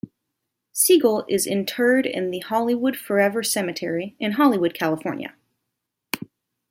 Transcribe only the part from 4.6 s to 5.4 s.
California.